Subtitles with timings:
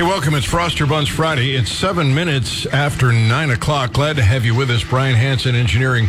[0.00, 0.34] Hey, welcome.
[0.34, 1.54] It's Froster Buns Friday.
[1.54, 3.92] It's seven minutes after nine o'clock.
[3.92, 4.82] Glad to have you with us.
[4.82, 6.08] Brian Hanson Engineering,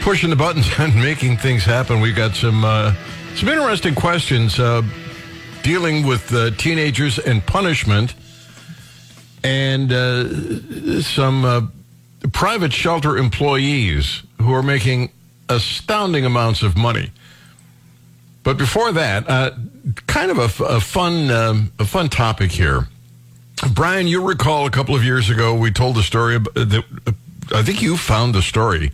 [0.00, 2.00] pushing the buttons and making things happen.
[2.00, 2.92] We've got some uh,
[3.36, 4.82] some interesting questions uh,
[5.62, 8.16] dealing with uh, teenagers and punishment,
[9.44, 11.60] and uh, some uh,
[12.32, 15.12] private shelter employees who are making
[15.48, 17.12] astounding amounts of money.
[18.42, 19.52] But before that, uh,
[20.08, 22.88] kind of a, a fun um, a fun topic here.
[23.74, 26.84] Brian, you recall a couple of years ago we told the story ab- uh, that
[27.06, 27.12] uh,
[27.54, 28.92] I think you found the story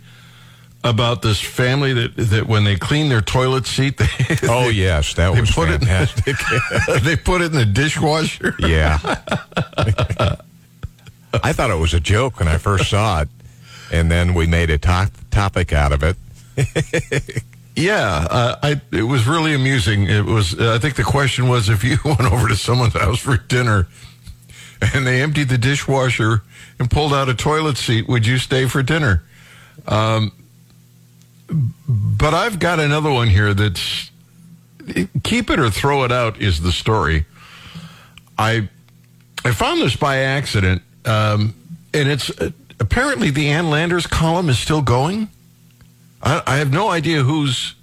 [0.83, 4.07] about this family that that when they clean their toilet seat, they,
[4.43, 6.35] Oh yes, that they was put fantastic.
[6.39, 8.55] it they put it in the dishwasher.
[8.59, 8.99] yeah,
[11.43, 13.29] I thought it was a joke when I first saw it,
[13.91, 16.15] and then we made a to- topic out of it.
[17.75, 20.03] Yeah, uh, I, it was really amusing.
[20.03, 20.53] It was.
[20.59, 23.87] Uh, I think the question was if you went over to someone's house for dinner,
[24.93, 26.43] and they emptied the dishwasher
[26.79, 29.23] and pulled out a toilet seat, would you stay for dinner?
[29.87, 30.31] Um,
[31.87, 34.11] but I've got another one here that's
[35.23, 37.25] keep it or throw it out is the story.
[38.37, 38.69] I
[39.43, 41.53] I found this by accident, um,
[41.93, 45.29] and it's uh, apparently the Ann Landers column is still going.
[46.21, 47.75] I, I have no idea who's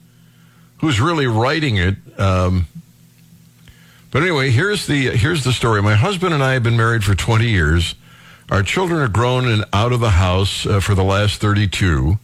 [0.78, 1.96] who's really writing it.
[2.18, 2.66] Um,
[4.10, 5.82] but anyway, here's the here's the story.
[5.82, 7.94] My husband and I have been married for 20 years.
[8.50, 12.18] Our children are grown and out of the house uh, for the last 32.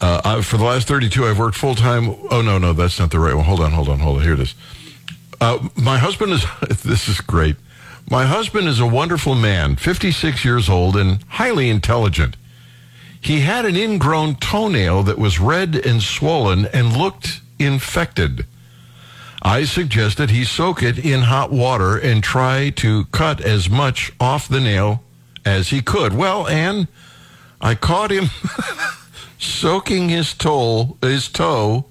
[0.00, 2.14] Uh, I, for the last 32, I've worked full time.
[2.30, 3.44] Oh no, no, that's not the right one.
[3.44, 4.22] Hold on, hold on, hold on.
[4.22, 4.54] Here it is.
[5.40, 6.44] Uh, my husband is.
[6.84, 7.56] This is great.
[8.10, 12.36] My husband is a wonderful man, 56 years old, and highly intelligent.
[13.20, 18.46] He had an ingrown toenail that was red and swollen and looked infected.
[19.42, 24.48] I suggested he soak it in hot water and try to cut as much off
[24.48, 25.02] the nail
[25.44, 26.14] as he could.
[26.14, 26.88] Well, Ann,
[27.60, 28.26] I caught him
[29.38, 31.86] soaking his toe, his toe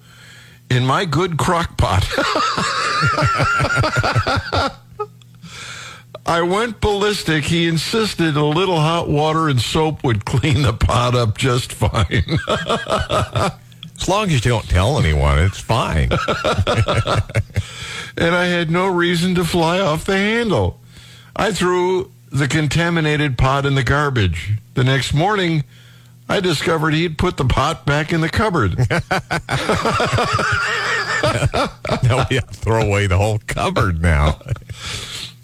[0.70, 2.08] in my good crock pot.
[6.26, 7.46] I went ballistic.
[7.46, 12.38] He insisted a little hot water and soap would clean the pot up just fine.
[14.00, 16.10] As long as you don't tell anyone, it's fine.
[18.18, 20.80] and I had no reason to fly off the handle.
[21.36, 24.54] I threw the contaminated pot in the garbage.
[24.76, 25.66] The next morning,
[26.30, 28.78] I discovered he'd put the pot back in the cupboard.
[32.04, 34.40] now we have to throw away the whole cupboard now.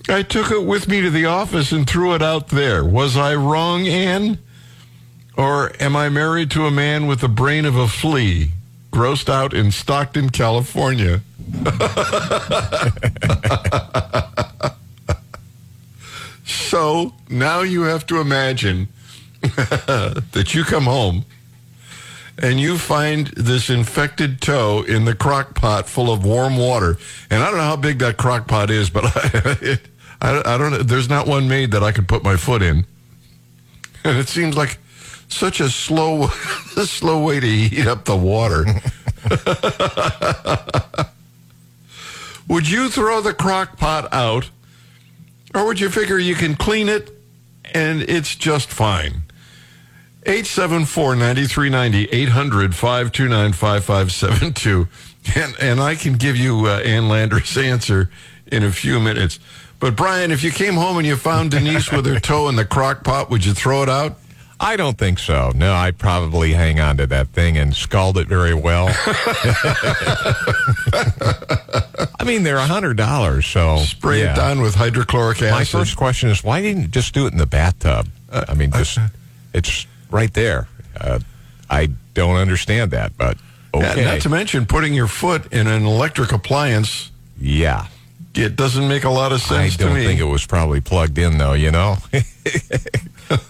[0.08, 2.86] I took it with me to the office and threw it out there.
[2.86, 4.38] Was I wrong, Ann?
[5.38, 8.52] Or am I married to a man with the brain of a flea,
[8.92, 11.22] grossed out in Stockton, California?
[16.46, 18.88] so now you have to imagine
[19.42, 21.26] that you come home
[22.38, 26.98] and you find this infected toe in the crock pot full of warm water.
[27.30, 29.80] And I don't know how big that crock pot is, but I,
[30.22, 30.88] I, I don't.
[30.88, 32.86] There's not one made that I could put my foot in.
[34.04, 34.78] And it seems like
[35.28, 38.66] such a slow, slow way to heat up the water.
[42.48, 44.52] would you throw the crock pot out,
[45.54, 47.12] or would you figure you can clean it
[47.74, 49.24] and it's just fine?
[50.26, 54.88] 874-9390, 800-529-5572.
[55.36, 58.10] And, and I can give you uh, Ann Lander's answer
[58.48, 59.40] in a few minutes.
[59.80, 62.66] But Brian, if you came home and you found Denise with her toe in the
[62.66, 64.18] crock pot, would you throw it out?
[64.60, 65.52] I don't think so.
[65.54, 68.88] No, I'd probably hang on to that thing and scald it very well.
[72.20, 74.34] I mean, they're a hundred dollars, so Spray yeah.
[74.34, 75.52] it down with hydrochloric acid.
[75.52, 78.08] My first question is, why didn't you just do it in the bathtub?
[78.32, 78.98] I mean, just
[79.54, 80.68] it's right there.
[81.00, 81.20] Uh,
[81.70, 83.38] I don't understand that, but
[83.74, 84.04] Yeah, okay.
[84.06, 87.12] not to mention putting your foot in an electric appliance.
[87.40, 87.88] yeah,
[88.36, 91.38] It doesn't make a lot of sense to don't think it was probably plugged in,
[91.38, 91.54] though.
[91.54, 91.98] You know,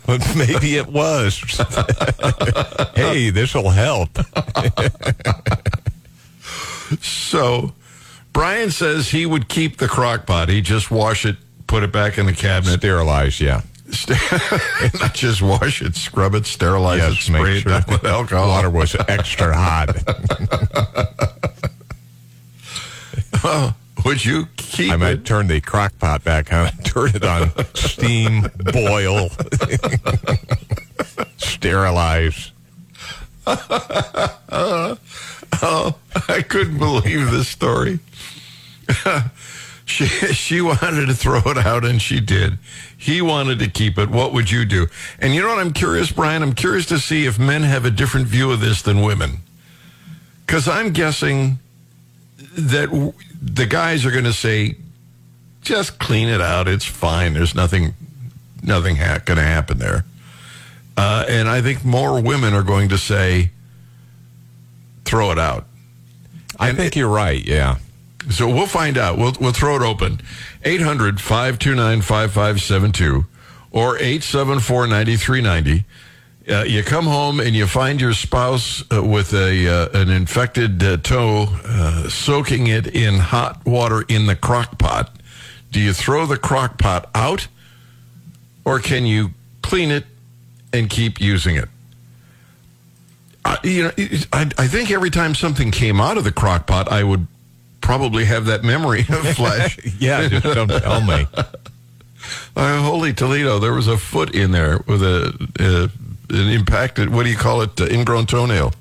[0.06, 1.40] but maybe it was.
[2.96, 4.10] hey, this will help.
[7.02, 7.74] So,
[8.32, 10.50] Brian says he would keep the crock pot.
[10.50, 12.80] He'd just wash it, put it back in the cabinet.
[12.80, 13.62] Sterilize, yeah.
[15.00, 17.92] Not just wash it, scrub it, sterilize it, Yes, spray make it sure down the
[17.94, 18.48] with alcohol.
[18.50, 19.96] water was extra hot.
[24.06, 24.98] Would you keep I it?
[25.00, 29.30] might turn the crock pot back on and turn it on steam, boil,
[31.38, 32.52] sterilize.
[35.62, 35.96] Oh,
[36.28, 38.00] I couldn't believe this story.
[39.88, 42.57] She she wanted to throw it out, and she did.
[42.98, 44.10] He wanted to keep it.
[44.10, 44.88] What would you do?
[45.19, 45.60] And you know what?
[45.60, 46.42] I'm curious, Brian.
[46.42, 49.42] I'm curious to see if men have a different view of this than women,
[50.46, 51.60] because I'm guessing
[52.57, 53.13] that
[53.45, 54.75] the guys are going to say,
[55.62, 56.68] "Just clean it out.
[56.68, 57.33] It's fine.
[57.33, 57.94] There's nothing,
[58.63, 60.03] nothing ha- going to happen there."
[60.97, 63.51] Uh, and I think more women are going to say,
[65.06, 65.65] "Throw it out."
[66.59, 67.44] I think you're right.
[67.45, 67.77] Yeah.
[68.30, 69.18] So we'll find out.
[69.18, 70.21] We'll, we'll throw it open.
[70.63, 73.25] 800 529 5572
[73.71, 75.86] or 874 9390.
[76.47, 80.83] Uh, you come home and you find your spouse uh, with a uh, an infected
[80.83, 85.12] uh, toe, uh, soaking it in hot water in the crock pot.
[85.71, 87.47] Do you throw the crock pot out
[88.63, 89.31] or can you
[89.63, 90.06] clean it
[90.71, 91.68] and keep using it?
[93.44, 96.68] I, you know, it- I, I think every time something came out of the crock
[96.68, 97.25] pot, I would
[97.81, 99.80] probably have that memory of flesh.
[100.00, 100.27] Yeah.
[100.27, 101.25] Just don't tell me.
[102.56, 105.27] Uh, holy Toledo, there was a foot in there with a,
[105.59, 105.88] uh,
[106.30, 108.74] an impacted, what do you call it, uh, ingrown toenail.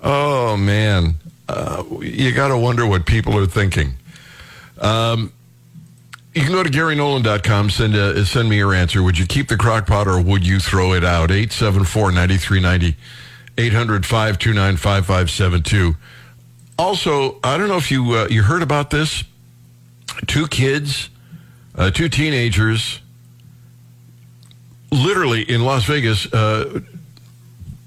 [0.00, 1.14] Oh, man.
[1.48, 3.94] Uh, you got to wonder what people are thinking.
[4.78, 5.32] Um,
[6.34, 9.02] you can go to GaryNolan.com, send, uh, send me your answer.
[9.02, 11.30] Would you keep the crock pot or would you throw it out?
[11.30, 12.96] 874 9390,
[13.58, 15.96] 800 529 5572.
[16.78, 19.24] Also, I don't know if you, uh, you heard about this.
[20.26, 21.10] Two kids
[21.74, 23.00] uh, two teenagers
[24.92, 26.80] literally in Las Vegas uh,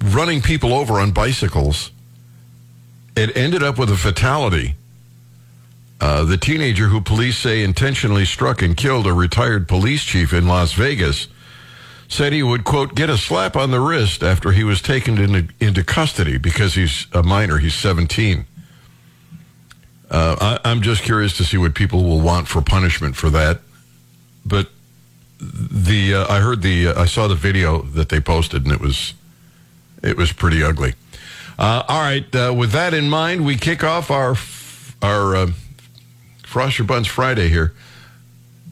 [0.03, 1.91] running people over on bicycles.
[3.15, 4.75] It ended up with a fatality.
[6.01, 10.47] Uh, the teenager who police say intentionally struck and killed a retired police chief in
[10.47, 11.27] Las Vegas
[12.07, 15.47] said he would, quote, get a slap on the wrist after he was taken into,
[15.59, 17.57] into custody because he's a minor.
[17.57, 18.45] He's 17.
[20.11, 23.61] Uh, I, I'm just curious to see what people will want for punishment for that.
[24.45, 24.69] But
[25.43, 28.79] the uh, I heard the uh, I saw the video that they posted and it
[28.79, 29.13] was
[30.01, 30.93] it was pretty ugly.
[31.57, 34.35] Uh, all right, uh, with that in mind, we kick off our
[35.01, 35.51] our uh,
[36.43, 37.73] Frost Your Buns Friday here,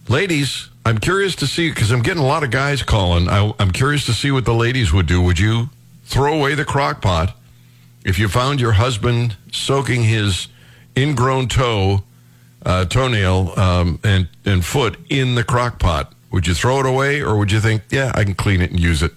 [0.08, 0.70] ladies.
[0.84, 3.30] I'm curious to see because I'm getting a lot of guys calling.
[3.30, 5.22] I, I'm curious to see what the ladies would do.
[5.22, 5.70] Would you
[6.06, 7.38] throw away the crock pot
[8.04, 10.48] if you found your husband soaking his
[10.98, 12.04] ingrown toe,
[12.66, 16.14] uh, toenail, um, and, and foot in the crock pot?
[16.32, 18.80] Would you throw it away or would you think, yeah, I can clean it and
[18.80, 19.12] use it?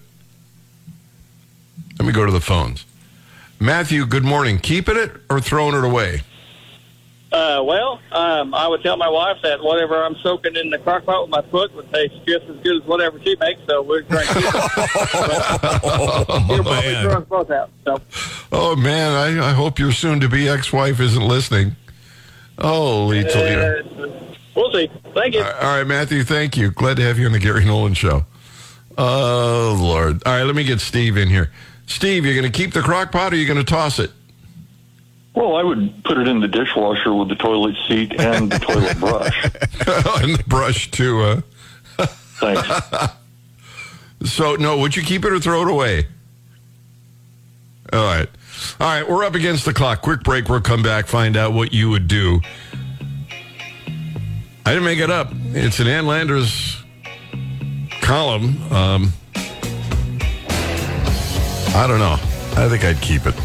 [1.99, 2.85] Let me go to the phones.
[3.59, 4.59] Matthew, good morning.
[4.59, 6.21] Keeping it or throwing it away?
[7.31, 11.05] Uh, well, um, I would tell my wife that whatever I'm soaking in the crock
[11.05, 14.03] pot with my foot would taste just as good as whatever she makes, so we're
[14.03, 14.33] trying to
[15.83, 17.03] Oh, You'll probably man.
[17.03, 17.69] throw us both out.
[17.85, 18.01] So,
[18.51, 21.75] Oh, man, I, I hope your soon to be ex wife isn't listening.
[22.59, 24.34] Holy Toledo.
[24.55, 24.89] We'll see.
[25.13, 25.43] Thank you.
[25.43, 26.71] All right, Matthew, thank you.
[26.71, 28.25] Glad to have you on the Gary Nolan show.
[28.97, 30.23] Oh, Lord.
[30.25, 31.51] All right, let me get Steve in here.
[31.87, 34.11] Steve, you're going to keep the crock pot or are you going to toss it?
[35.35, 38.97] Well, I would put it in the dishwasher with the toilet seat and the toilet
[38.99, 39.43] brush.
[40.23, 41.21] and the brush, too.
[41.21, 41.41] Uh.
[42.39, 43.11] Thanks.
[44.23, 46.07] So, no, would you keep it or throw it away?
[47.93, 48.27] All right.
[48.79, 50.01] All right, we're up against the clock.
[50.01, 50.49] Quick break.
[50.49, 52.41] We'll come back, find out what you would do.
[54.65, 55.29] I didn't make it up.
[55.53, 56.83] It's an Ann Landers
[58.01, 58.61] column.
[58.71, 59.13] Um,
[61.75, 62.17] I don't know.
[62.57, 63.35] I think I'd keep it.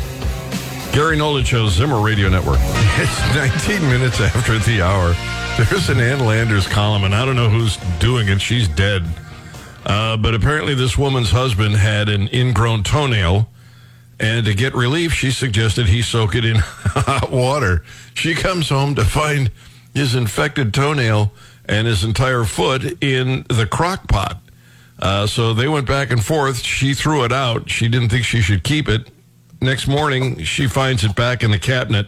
[0.94, 2.58] Gary Nolan Show, Zimmer Radio Network.
[3.02, 5.14] It's 19 minutes after the hour.
[5.56, 8.42] There's an Ann Landers column, and I don't know who's doing it.
[8.42, 9.04] She's dead.
[9.86, 13.48] Uh, but apparently, this woman's husband had an ingrown toenail,
[14.18, 17.84] and to get relief, she suggested he soak it in hot water.
[18.12, 19.50] She comes home to find
[19.94, 21.32] his infected toenail
[21.64, 24.40] and his entire foot in the crock pot.
[24.98, 26.58] Uh, so they went back and forth.
[26.58, 27.70] She threw it out.
[27.70, 29.08] She didn't think she should keep it.
[29.60, 32.06] Next morning, she finds it back in the cabinet.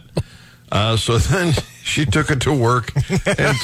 [0.71, 3.57] Uh, so then she took it to work and,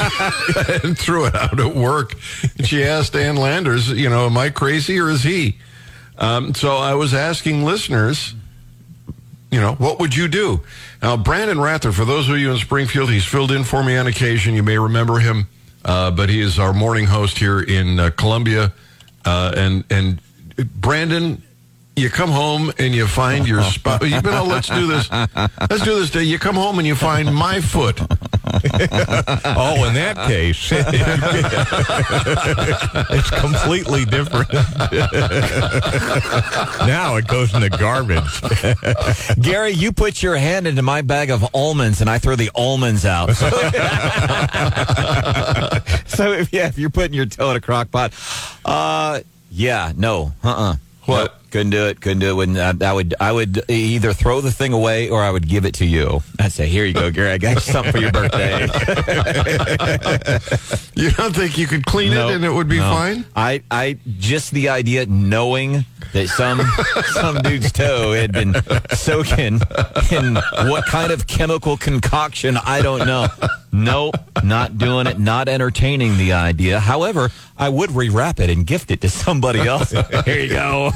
[0.83, 2.17] and threw it out at work.
[2.63, 5.57] She asked Ann Landers, you know, am I crazy or is he?
[6.17, 8.35] Um, so I was asking listeners,
[9.51, 10.61] you know, what would you do?
[11.01, 14.05] Now, Brandon Rather, for those of you in Springfield, he's filled in for me on
[14.07, 14.53] occasion.
[14.53, 15.47] You may remember him,
[15.83, 18.73] uh, but he is our morning host here in uh, Columbia.
[19.25, 20.21] Uh, and and
[20.75, 21.41] Brandon,
[21.99, 24.01] you come home and you find your spot.
[24.07, 25.09] You know, let's do this.
[25.11, 26.23] Let's do this day.
[26.23, 27.99] You come home and you find my foot.
[28.51, 30.71] Oh, in that case,
[33.11, 34.51] it's completely different.
[36.87, 38.41] now it goes in the garbage.
[39.41, 43.05] Gary, you put your hand into my bag of almonds, and I throw the almonds
[43.05, 43.27] out.
[46.07, 48.13] so if, yeah, if you're putting your toe in a crock pot,
[48.65, 49.19] uh,
[49.51, 50.75] yeah, no, uh-uh.
[51.05, 51.19] What?
[51.31, 52.01] Nope, couldn't do it.
[52.01, 52.33] Couldn't do it.
[52.33, 53.15] Wouldn't, I, I would.
[53.19, 56.21] I would either throw the thing away or I would give it to you.
[56.39, 57.31] I'd say, "Here you go, Gary.
[57.31, 58.67] I got you something for your birthday."
[60.95, 62.91] You don't think you could clean No, it and it would be no.
[62.91, 63.23] fine?
[63.33, 66.59] I, I just the idea knowing that some
[67.13, 68.53] some dude's toe had been
[68.93, 69.61] soaking
[70.11, 70.35] in
[70.69, 73.27] what kind of chemical concoction I don't know.
[73.71, 75.19] Nope, not doing it.
[75.19, 76.81] Not entertaining the idea.
[76.81, 79.91] However, I would rewrap it and gift it to somebody else.
[80.25, 80.91] Here you go.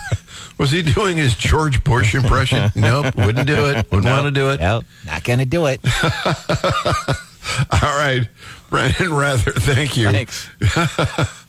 [0.64, 2.72] Was he doing his George Bush impression?
[2.78, 3.86] nope, wouldn't do it.
[3.92, 4.62] Wouldn't want to do it.
[4.62, 5.82] Nope, not gonna do it.
[7.84, 8.30] All right,
[8.70, 10.10] Brandon Rather, thank you.
[10.10, 10.50] Thanks.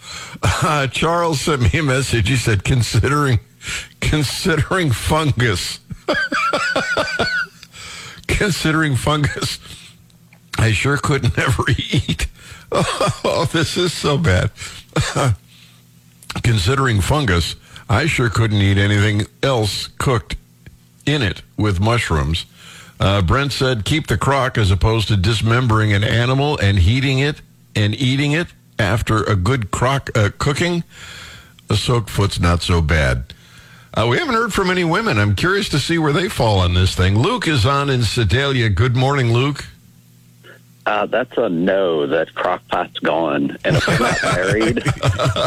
[0.42, 2.28] Uh, Charles sent me a message.
[2.28, 3.38] He said, considering
[4.00, 5.78] considering fungus,
[8.26, 9.60] considering fungus,
[10.58, 12.26] I sure could never eat.
[12.72, 14.50] Oh, this is so bad.
[16.42, 17.54] considering fungus,
[17.88, 20.36] I sure couldn't eat anything else cooked
[21.06, 22.46] in it with mushrooms.
[22.98, 27.42] Uh, Brent said, keep the crock as opposed to dismembering an animal and heating it
[27.74, 28.48] and eating it
[28.78, 30.84] after a good crock uh, cooking.
[31.68, 33.32] A soaked foot's not so bad.
[33.92, 35.18] Uh, we haven't heard from any women.
[35.18, 37.18] I'm curious to see where they fall on this thing.
[37.18, 38.68] Luke is on in Sedalia.
[38.68, 39.64] Good morning, Luke.
[40.86, 42.06] Uh, that's a no.
[42.06, 43.56] That crockpot's gone.
[43.64, 44.76] And if I'm not married,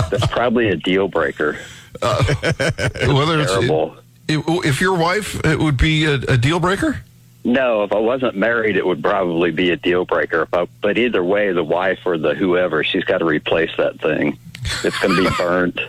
[0.09, 1.57] that's probably a deal breaker.
[3.13, 3.97] Whether it's Terrible.
[4.27, 7.01] if your wife, it would be a, a deal breaker.
[7.43, 10.47] No, if I wasn't married, it would probably be a deal breaker.
[10.51, 14.37] I, but either way, the wife or the whoever, she's got to replace that thing.
[14.83, 15.79] It's going to be burnt.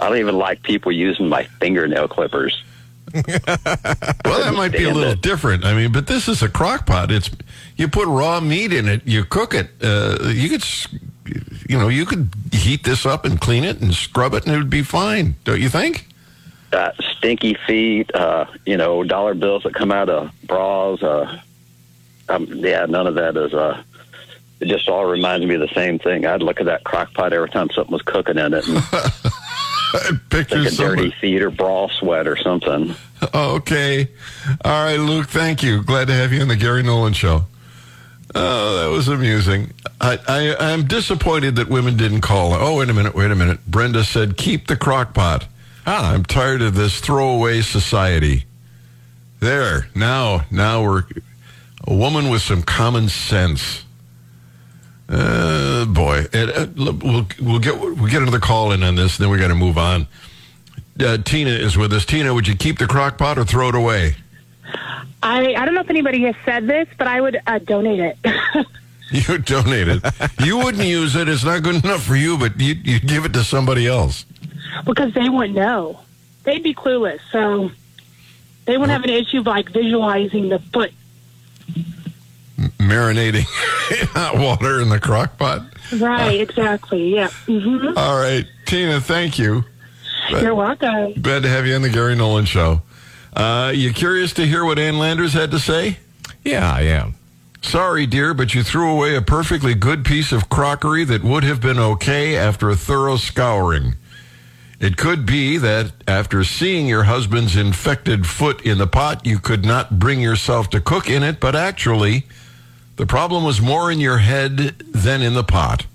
[0.00, 2.60] I don't even like people using my fingernail clippers.
[3.14, 5.22] Well, that might be a little it.
[5.22, 5.64] different.
[5.64, 7.10] I mean, but this is a crock pot.
[7.10, 7.30] It's
[7.76, 9.70] you put raw meat in it, you cook it.
[9.82, 10.64] Uh, you could,
[11.68, 14.58] you know, you could heat this up and clean it and scrub it, and it
[14.58, 15.34] would be fine.
[15.44, 16.06] Don't you think?
[16.72, 21.02] Uh, stinky feet, uh, you know, dollar bills that come out of bras.
[21.02, 21.40] Uh,
[22.28, 23.54] um, yeah, none of that is.
[23.54, 23.82] Uh,
[24.60, 26.26] it just all reminds me of the same thing.
[26.26, 28.82] I'd look at that crock pot every time something was cooking in it and
[30.30, 31.10] Picture like a dirty somebody.
[31.20, 32.94] feet or bra sweat or something.
[33.34, 34.08] Okay,
[34.64, 35.28] all right, Luke.
[35.28, 35.82] Thank you.
[35.82, 37.44] Glad to have you on the Gary Nolan Show.
[38.38, 39.72] Oh, that was amusing.
[39.98, 42.52] I, I I'm disappointed that women didn't call.
[42.52, 43.64] Oh, wait a minute, wait a minute.
[43.66, 45.46] Brenda said, "Keep the crock pot."
[45.86, 46.12] Ah.
[46.12, 48.44] I'm tired of this throwaway society.
[49.40, 51.04] There, now, now we're
[51.86, 53.84] a woman with some common sense.
[55.08, 59.16] Uh, boy, and, uh, we'll we'll get we'll get another call in on this.
[59.16, 60.08] Then we got to move on.
[60.98, 62.04] Uh, Tina is with us.
[62.04, 64.16] Tina, would you keep the crock pot or throw it away?
[65.22, 68.66] I, I don't know if anybody has said this, but I would uh, donate it.
[69.08, 70.02] You donate it.
[70.44, 71.28] you wouldn't use it.
[71.28, 74.24] It's not good enough for you, but you you give it to somebody else.
[74.84, 76.00] because they wouldn't know.
[76.42, 77.20] They'd be clueless.
[77.30, 77.70] So
[78.64, 80.90] they wouldn't have an issue of like visualizing the foot.
[82.78, 83.46] Marinating
[84.00, 85.62] in hot water in the crock pot.
[85.98, 87.14] Right, exactly.
[87.14, 87.28] Yeah.
[87.46, 89.00] hmm All right, Tina.
[89.00, 89.64] Thank you.
[90.30, 91.12] You're welcome.
[91.22, 92.82] Glad to have you on the Gary Nolan Show.
[93.36, 95.98] Uh, you curious to hear what Ann Landers had to say?
[96.42, 97.14] Yeah, I am.
[97.60, 101.60] Sorry, dear, but you threw away a perfectly good piece of crockery that would have
[101.60, 103.94] been okay after a thorough scouring.
[104.80, 109.64] It could be that after seeing your husband's infected foot in the pot, you could
[109.64, 112.24] not bring yourself to cook in it, but actually,
[112.96, 115.86] the problem was more in your head than in the pot.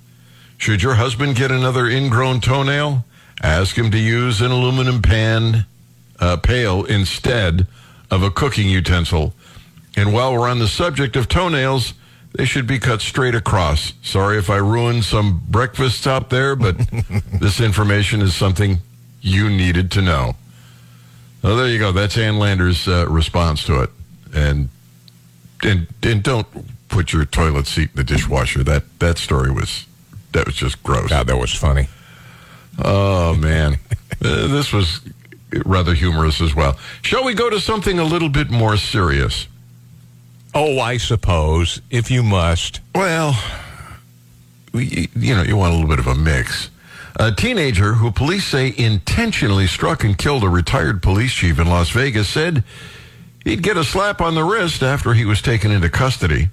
[0.57, 3.03] Should your husband get another ingrown toenail,
[3.41, 5.65] ask him to use an aluminum pan
[6.21, 7.67] uh, pail instead
[8.09, 9.33] of a cooking utensil.
[9.97, 11.93] And while we're on the subject of toenails,
[12.33, 13.93] they should be cut straight across.
[14.01, 16.77] Sorry if I ruined some breakfasts out there, but
[17.33, 18.77] this information is something
[19.19, 20.35] you needed to know.
[21.43, 21.91] Oh, there you go.
[21.91, 23.89] That's Ann Lander's uh, response to it.
[24.33, 24.69] And,
[25.63, 26.47] and and don't
[26.87, 28.63] put your toilet seat in the dishwasher.
[28.63, 29.85] That that story was
[30.31, 31.09] that was just gross.
[31.09, 31.87] God, that was funny.
[32.79, 33.77] Oh man,
[34.23, 35.01] Uh, this was
[35.65, 36.77] rather humorous as well.
[37.01, 39.47] Shall we go to something a little bit more serious?
[40.53, 42.81] Oh, I suppose if you must.
[42.93, 43.41] Well,
[44.73, 46.69] we, you know, you want a little bit of a mix.
[47.17, 51.89] A teenager who police say intentionally struck and killed a retired police chief in Las
[51.89, 52.63] Vegas said
[53.43, 56.49] he'd get a slap on the wrist after he was taken into custody.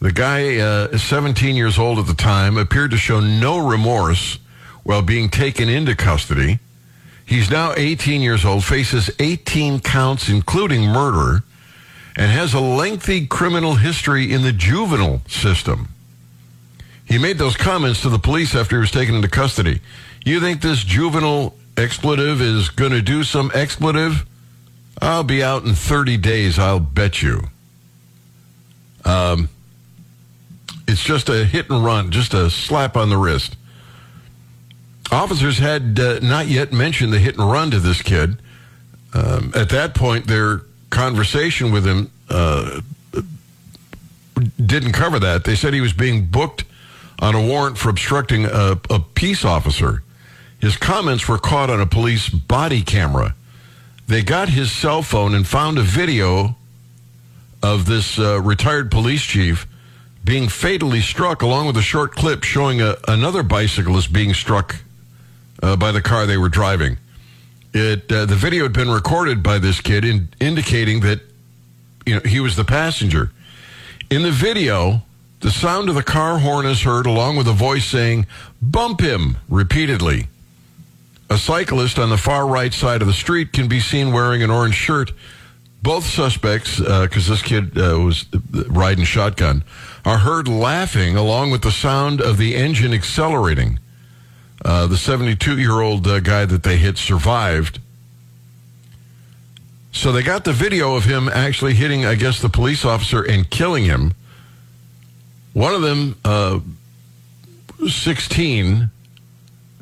[0.00, 4.38] The guy, uh, 17 years old at the time, appeared to show no remorse
[4.82, 6.58] while being taken into custody.
[7.26, 11.42] He's now 18 years old, faces 18 counts, including murder,
[12.16, 15.88] and has a lengthy criminal history in the juvenile system.
[17.06, 19.80] He made those comments to the police after he was taken into custody.
[20.24, 24.24] You think this juvenile expletive is going to do some expletive?
[25.00, 27.42] I'll be out in 30 days, I'll bet you.
[29.04, 29.48] Um,
[30.86, 33.56] it's just a hit and run, just a slap on the wrist.
[35.12, 38.38] Officers had uh, not yet mentioned the hit and run to this kid.
[39.12, 42.80] Um, at that point, their conversation with him uh,
[44.64, 45.44] didn't cover that.
[45.44, 46.64] They said he was being booked
[47.20, 50.02] on a warrant for obstructing a, a peace officer.
[50.60, 53.34] His comments were caught on a police body camera.
[54.06, 56.56] They got his cell phone and found a video
[57.62, 59.66] of this uh, retired police chief
[60.24, 64.76] being fatally struck, along with a short clip showing a, another bicyclist being struck
[65.62, 66.98] uh, by the car they were driving.
[67.72, 71.20] It uh, the video had been recorded by this kid, in, indicating that
[72.06, 73.32] you know he was the passenger.
[74.10, 75.02] In the video,
[75.40, 78.26] the sound of the car horn is heard, along with a voice saying
[78.62, 80.28] "Bump him" repeatedly.
[81.30, 84.50] A cyclist on the far right side of the street can be seen wearing an
[84.50, 85.10] orange shirt.
[85.82, 88.24] Both suspects, because uh, this kid uh, was
[88.68, 89.64] riding shotgun,
[90.04, 93.78] are heard laughing along with the sound of the engine accelerating.
[94.64, 97.80] Uh, the 72 year old uh, guy that they hit survived.
[99.92, 103.48] So they got the video of him actually hitting, I guess, the police officer and
[103.48, 104.14] killing him.
[105.52, 106.60] One of them, uh,
[107.86, 108.90] 16,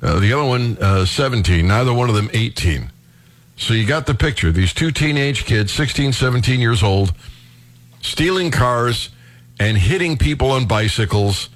[0.03, 2.91] uh, the other one, uh, 17, neither one of them 18.
[3.57, 4.51] So you got the picture.
[4.51, 7.15] These two teenage kids, 16, 17 years old,
[8.01, 9.11] stealing cars
[9.61, 11.49] and hitting people on bicycles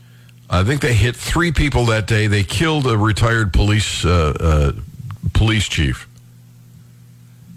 [0.49, 2.29] I think they hit three people that day.
[2.29, 4.73] They killed a retired police uh, uh,
[5.35, 6.09] police chief,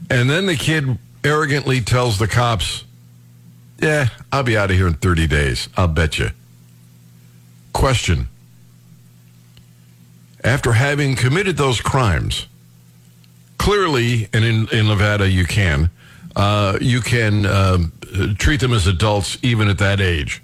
[0.10, 2.84] and then the kid arrogantly tells the cops,
[3.80, 5.70] "Yeah, I'll be out of here in 30 days.
[5.78, 6.30] I'll bet you."
[7.74, 8.28] Question:
[10.44, 12.48] After having committed those crimes,
[13.60, 15.92] clearly, and in, in Nevada you can,
[16.36, 17.92] uh, you can um,
[18.40, 20.42] treat them as adults even at that age.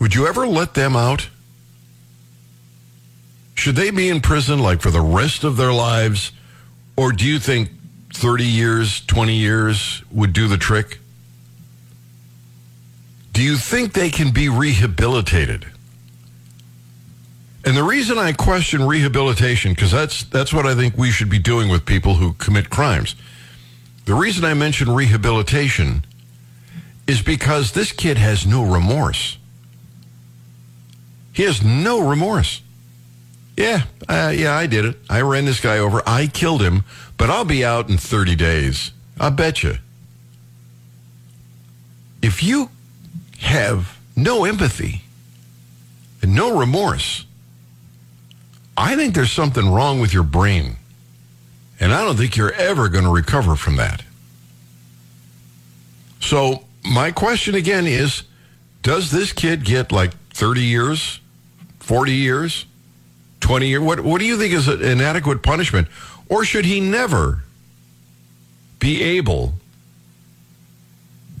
[0.00, 1.28] Would you ever let them out?
[3.54, 6.32] Should they be in prison like for the rest of their lives?
[6.96, 7.70] Or do you think
[8.14, 11.00] 30 years, 20 years would do the trick?
[13.32, 15.66] Do you think they can be rehabilitated?
[17.64, 21.38] And the reason I question rehabilitation, because that's, that's what I think we should be
[21.38, 23.14] doing with people who commit crimes.
[24.06, 26.04] The reason I mention rehabilitation
[27.06, 29.37] is because this kid has no remorse.
[31.38, 32.62] He has no remorse.
[33.56, 34.96] Yeah, uh, yeah, I did it.
[35.08, 36.02] I ran this guy over.
[36.04, 36.82] I killed him,
[37.16, 38.90] but I'll be out in 30 days.
[39.20, 39.74] I bet you.
[42.22, 42.70] If you
[43.38, 45.02] have no empathy
[46.22, 47.24] and no remorse,
[48.76, 50.74] I think there's something wrong with your brain.
[51.78, 54.02] And I don't think you're ever going to recover from that.
[56.18, 58.24] So, my question again is
[58.82, 61.20] Does this kid get like 30 years
[61.88, 62.66] 40 years,
[63.40, 63.82] 20 years?
[63.82, 65.88] What, what do you think is an adequate punishment?
[66.28, 67.44] Or should he never
[68.78, 69.54] be able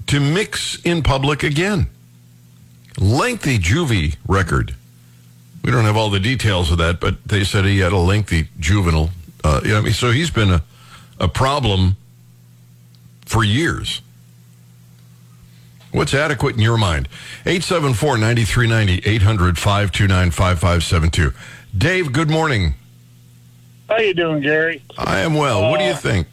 [0.06, 1.88] to mix in public again?
[2.98, 4.74] Lengthy juvie record.
[5.62, 8.48] We don't have all the details of that, but they said he had a lengthy
[8.58, 9.10] juvenile.
[9.44, 10.62] Uh, you know, so he's been a,
[11.20, 11.96] a problem
[13.26, 14.00] for years.
[15.90, 17.08] What's adequate in your mind?
[17.46, 21.32] 874 9390 800 529 5572.
[21.76, 22.74] Dave, good morning.
[23.88, 24.82] How you doing, Gary?
[24.98, 25.64] I am well.
[25.64, 26.26] Uh, what do you think?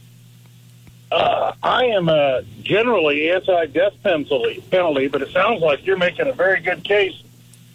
[1.09, 6.33] Uh, I am uh, generally anti-death penalty, penalty, but it sounds like you're making a
[6.33, 7.23] very good case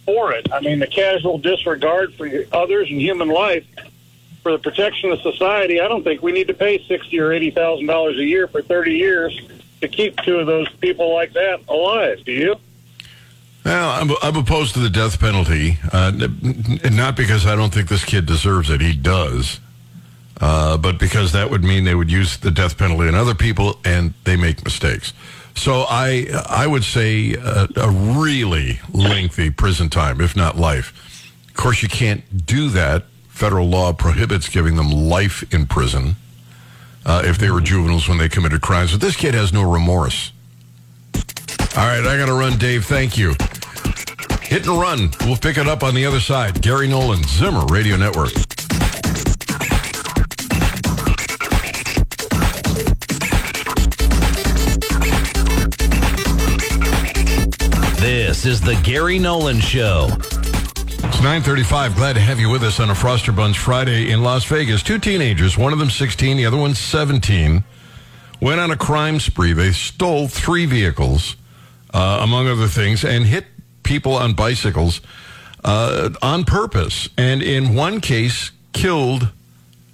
[0.05, 0.53] for it.
[0.53, 3.65] I mean, the casual disregard for others and human life
[4.43, 5.81] for the protection of society.
[5.81, 8.61] I don't think we need to pay sixty or eighty thousand dollars a year for
[8.61, 9.41] thirty years
[9.81, 12.25] to keep two of those people like that alive.
[12.25, 12.57] Do you?
[13.65, 16.13] Well, I'm, I'm opposed to the death penalty, uh,
[16.91, 18.81] not because I don't think this kid deserves it.
[18.81, 19.61] He does.
[20.41, 23.79] Uh, but because that would mean they would use the death penalty on other people
[23.85, 25.13] and they make mistakes.
[25.55, 31.27] So I I would say a, a really lengthy prison time, if not life.
[31.49, 33.05] Of course, you can't do that.
[33.29, 36.17] Federal law prohibits giving them life in prison
[37.05, 38.93] uh, if they were juveniles when they committed crimes.
[38.93, 40.33] But this kid has no remorse.
[41.77, 42.85] All right, I got to run, Dave.
[42.85, 43.35] Thank you.
[44.43, 45.11] Hit and run.
[45.21, 46.61] We'll pick it up on the other side.
[46.61, 48.33] Gary Nolan, Zimmer Radio Network.
[58.01, 60.09] This is the Gary Nolan Show.
[61.11, 61.97] It's 935.
[61.97, 64.81] Glad to have you with us on a Froster Buns Friday in Las Vegas.
[64.81, 67.65] Two teenagers, one of them 16, the other one 17,
[68.41, 69.53] went on a crime spree.
[69.53, 71.35] They stole three vehicles,
[71.93, 73.47] uh, among other things, and hit
[73.83, 75.01] people on bicycles
[75.65, 77.09] uh, on purpose.
[77.19, 79.31] And in one case, killed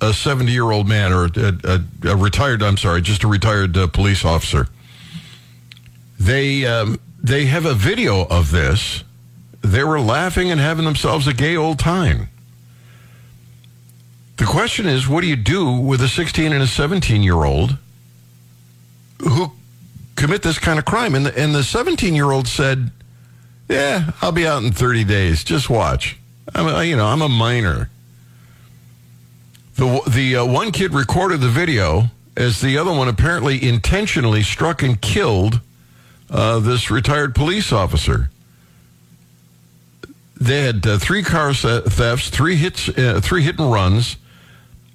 [0.03, 3.75] a 70 year old man or a, a, a, retired, I'm sorry, just a retired
[3.75, 4.69] uh, police officer.
[6.21, 9.03] They, um, they have a video of this.
[9.63, 12.29] They were laughing and having themselves a gay old time.
[14.37, 17.79] The question is, what do you do with a 16 and a 17 year old
[19.19, 19.53] who
[20.15, 21.15] commit this kind of crime?
[21.15, 22.91] And the, and the 17 year old said,
[23.69, 25.43] "Yeah, I'll be out in 30 days.
[25.43, 26.19] Just watch.
[26.55, 27.91] I'm a, you know I'm a minor."
[29.77, 34.83] The the uh, one kid recorded the video as the other one apparently intentionally struck
[34.83, 35.61] and killed
[36.31, 38.31] uh, this retired police officer.
[40.39, 44.17] They had uh, three car thefts, three hits, uh, three hit and runs.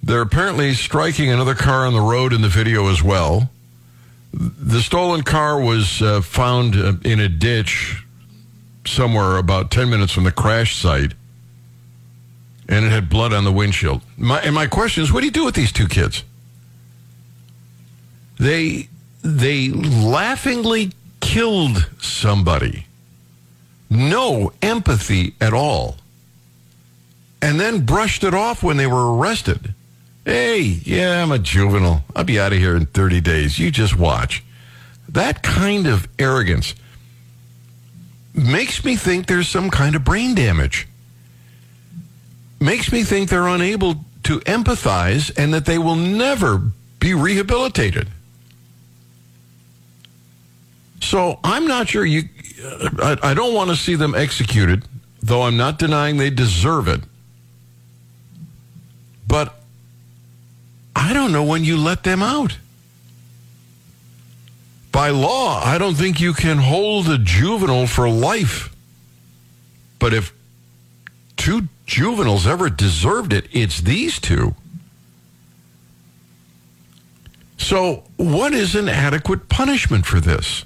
[0.04, 3.50] They're apparently striking another car on the road in the video as well.
[4.34, 8.04] The stolen car was uh, found uh, in a ditch
[8.86, 11.14] somewhere about 10 minutes from the crash site,
[12.70, 14.02] and it had blood on the windshield.
[14.18, 16.24] My, and my question is what do you do with these two kids?
[18.40, 18.90] They,
[19.22, 22.86] they laughingly killed somebody.
[23.92, 25.98] No empathy at all.
[27.42, 29.74] And then brushed it off when they were arrested.
[30.24, 32.06] Hey, yeah, I'm a juvenile.
[32.16, 33.60] I'll be out of here in 30 days.
[33.60, 34.44] You just watch.
[35.10, 36.74] That kind of arrogance
[38.34, 40.88] makes me think there's some kind of brain damage.
[42.62, 46.62] Makes me think they're unable to empathize and that they will never
[47.00, 48.08] be rehabilitated.
[51.02, 52.24] So I'm not sure you.
[52.64, 54.86] Uh, I, I don't want to see them executed,
[55.22, 57.02] though I'm not denying they deserve it.
[59.28, 59.56] But
[60.96, 62.58] I don't know when you let them out.
[64.92, 68.76] By law, I don't think you can hold a juvenile for life.
[70.00, 70.34] But if
[71.38, 74.56] two juveniles ever deserved it, it's these two.
[77.58, 80.66] So, what is an adequate punishment for this?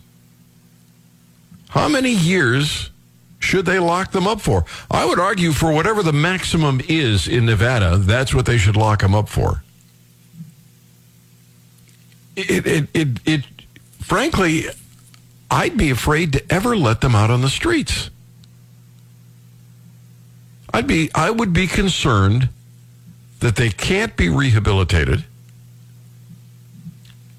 [1.75, 2.89] How many years
[3.37, 4.63] should they lock them up for?
[4.89, 9.01] I would argue for whatever the maximum is in Nevada, that's what they should lock
[9.01, 9.61] them up for.
[12.37, 13.43] It, it, it, it,
[13.99, 14.63] frankly,
[15.51, 18.09] I'd be afraid to ever let them out on the streets.
[20.73, 22.49] I'd be, I would be concerned
[23.41, 25.25] that they can't be rehabilitated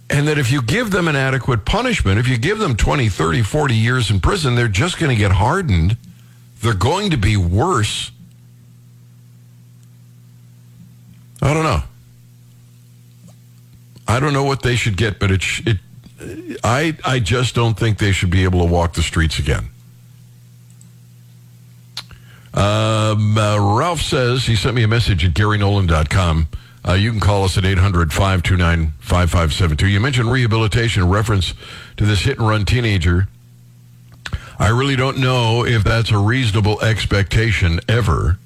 [0.08, 3.42] and that if you give them an adequate punishment, if you give them 20, 30,
[3.42, 5.96] 40 years in prison, they're just going to get hardened.
[6.60, 8.12] They're going to be worse.
[11.42, 11.82] I don't know.
[14.08, 15.78] I don't know what they should get, but it, it
[16.62, 19.68] I, I just don't think they should be able to walk the streets again.
[22.54, 26.48] Um, uh, Ralph says he sent me a message at GaryNolan.com.
[26.86, 29.88] Uh, you can call us at 800 529 5572.
[29.88, 31.54] You mentioned rehabilitation reference
[31.96, 33.26] to this hit and run teenager.
[34.58, 38.38] I really don't know if that's a reasonable expectation ever.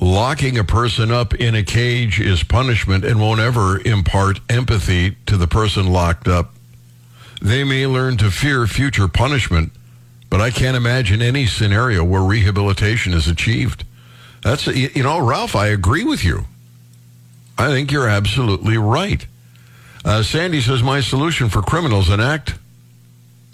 [0.00, 5.36] Locking a person up in a cage is punishment and won't ever impart empathy to
[5.36, 6.54] the person locked up.
[7.40, 9.72] They may learn to fear future punishment,
[10.30, 13.84] but I can't imagine any scenario where rehabilitation is achieved.
[14.42, 16.44] That's, you know, Ralph, I agree with you.
[17.58, 19.26] I think you're absolutely right.
[20.04, 22.54] Uh, Sandy says my solution for criminals enact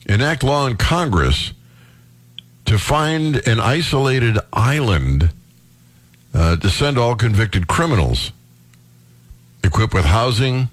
[0.06, 1.54] enact law in Congress
[2.66, 5.30] to find an isolated island
[6.34, 8.30] uh, to send all convicted criminals,
[9.62, 10.68] equipped with housing,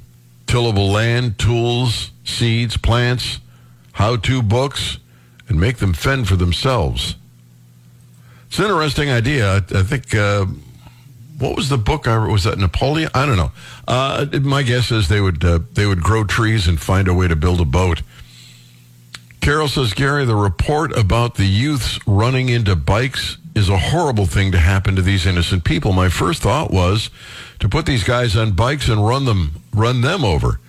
[0.47, 3.39] tillable land, tools, seeds, plants,
[3.93, 4.97] how-to books,
[5.47, 7.15] and make them fend for themselves.
[8.47, 9.55] It's an interesting idea.
[9.55, 10.13] I, think.
[10.13, 10.47] Uh,
[11.41, 13.09] what was the book I was that Napoleon?
[13.13, 13.51] I don't know.
[13.87, 17.27] Uh, my guess is they would uh, they would grow trees and find a way
[17.27, 18.01] to build a boat.
[19.41, 24.51] Carol says, Gary, the report about the youths running into bikes is a horrible thing
[24.51, 25.93] to happen to these innocent people.
[25.93, 27.09] My first thought was
[27.59, 30.59] to put these guys on bikes and run them run them over,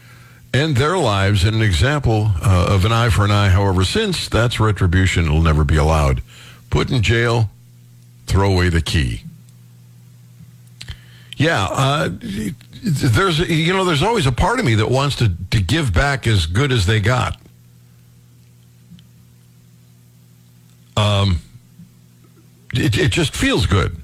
[0.55, 1.45] end their lives.
[1.45, 3.51] in an example uh, of an eye for an eye.
[3.51, 6.23] However, since that's retribution, it'll never be allowed.
[6.71, 7.51] Put in jail,
[8.27, 9.25] throw away the key.
[11.43, 12.09] Yeah, uh,
[12.85, 16.29] there's you know there's always a part of me that wants to to give back
[16.29, 17.37] as good as they got.
[20.97, 21.41] Um,
[22.75, 23.97] it, it just feels good.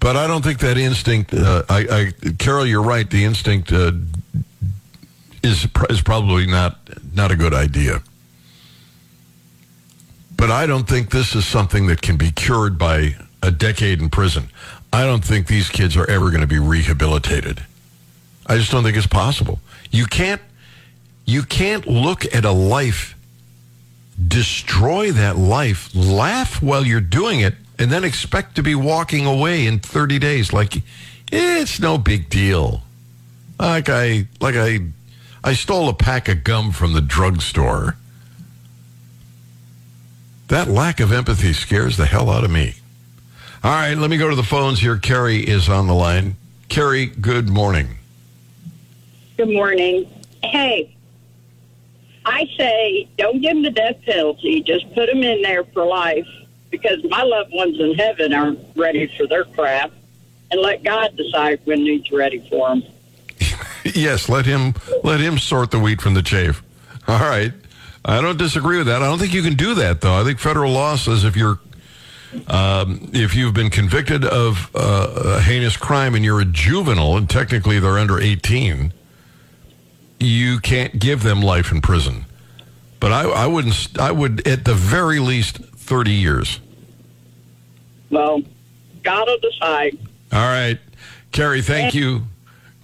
[0.00, 1.34] But I don't think that instinct.
[1.34, 3.08] Uh, I, I, Carol, you're right.
[3.08, 3.92] The instinct uh,
[5.42, 6.78] is is probably not
[7.14, 8.02] not a good idea.
[10.38, 14.08] But I don't think this is something that can be cured by a decade in
[14.08, 14.48] prison.
[14.94, 17.64] I don't think these kids are ever going to be rehabilitated.
[18.46, 19.58] I just don't think it's possible.
[19.90, 20.40] You can't
[21.24, 23.16] you can't look at a life
[24.28, 29.66] destroy that life, laugh while you're doing it, and then expect to be walking away
[29.66, 30.80] in 30 days like
[31.32, 32.82] it's no big deal.
[33.58, 34.78] Like I like I
[35.42, 37.96] I stole a pack of gum from the drugstore.
[40.46, 42.76] That lack of empathy scares the hell out of me.
[43.64, 44.98] All right, let me go to the phones here.
[44.98, 46.36] Carrie is on the line.
[46.68, 47.88] Carrie, good morning.
[49.38, 50.06] Good morning.
[50.42, 50.94] Hey,
[52.26, 54.62] I say don't give them the death penalty.
[54.62, 56.28] Just put them in there for life
[56.70, 59.90] because my loved ones in heaven aren't ready for their crap.
[60.50, 62.82] And let God decide when He's ready for them.
[63.94, 66.62] yes, let him let him sort the wheat from the chaff.
[67.08, 67.54] All right.
[68.04, 69.00] I don't disagree with that.
[69.00, 70.20] I don't think you can do that though.
[70.20, 71.58] I think federal law says if you're
[72.48, 77.28] um, if you've been convicted of uh, a heinous crime and you're a juvenile and
[77.28, 78.92] technically they're under 18,
[80.20, 82.26] you can't give them life in prison.
[83.00, 83.98] But I, I wouldn't.
[83.98, 86.60] I would at the very least 30 years.
[88.10, 88.42] Well,
[89.02, 89.98] God will decide.
[90.32, 90.78] All right,
[91.32, 91.60] Carrie.
[91.60, 92.22] Thank you.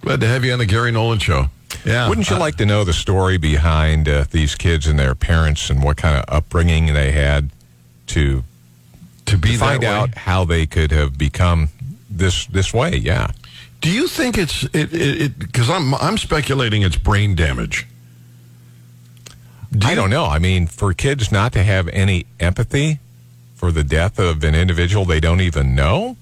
[0.01, 1.49] Glad to have you on the Gary Nolan Show.
[1.85, 2.07] Yeah.
[2.09, 5.83] Wouldn't you like to know the story behind uh, these kids and their parents and
[5.83, 7.51] what kind of upbringing they had
[8.07, 8.43] to
[9.31, 11.69] to be to find out how they could have become
[12.09, 12.95] this this way?
[12.95, 13.31] Yeah.
[13.81, 14.93] Do you think it's it?
[14.93, 17.87] it Because I'm I'm speculating it's brain damage.
[19.83, 20.25] I don't know.
[20.25, 22.99] I mean, for kids not to have any empathy
[23.55, 26.17] for the death of an individual they don't even know.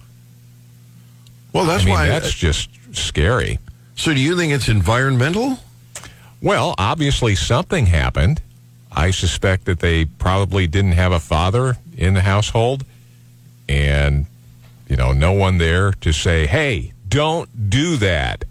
[1.52, 3.60] Well, that's I mean, why that's just scary.
[3.96, 5.58] So, do you think it's environmental?
[6.42, 8.42] Well, obviously something happened.
[8.92, 12.86] I suspect that they probably didn't have a father in the household
[13.70, 14.26] and
[14.90, 18.44] you know, no one there to say, "Hey, don't do that."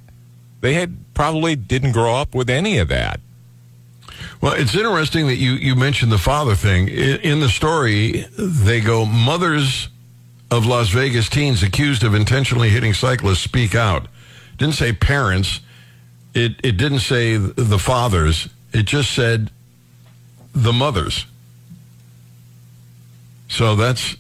[0.61, 3.21] They had probably didn't grow up with any of that.
[4.41, 6.89] Well, it's interesting that you, you mentioned the father thing.
[6.89, 9.89] In, in the story, they go, mothers
[10.51, 14.07] of Las Vegas teens accused of intentionally hitting cyclists speak out.
[14.57, 15.61] Didn't say parents.
[16.35, 18.49] It, it didn't say the fathers.
[18.73, 19.51] It just said
[20.55, 21.27] the mothers.
[23.49, 24.17] So that's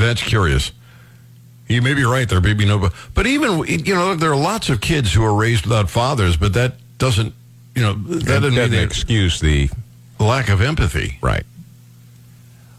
[0.00, 0.72] that's curious.
[1.68, 2.28] You may be right.
[2.28, 5.34] There may be no, but even you know there are lots of kids who are
[5.34, 7.32] raised without fathers, but that doesn't
[7.76, 9.70] you know that doesn't doesn't excuse the
[10.18, 11.18] lack of empathy.
[11.22, 11.44] Right.